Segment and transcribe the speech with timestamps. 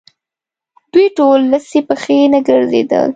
[0.91, 3.09] دوی ټول لڅې پښې نه ګرځېدل.